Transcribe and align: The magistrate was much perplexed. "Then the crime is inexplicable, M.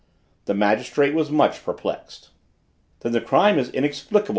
The 0.45 0.55
magistrate 0.55 1.13
was 1.13 1.29
much 1.29 1.63
perplexed. 1.63 2.29
"Then 3.01 3.11
the 3.11 3.21
crime 3.21 3.59
is 3.59 3.69
inexplicable, 3.69 4.29
M. 4.29 4.29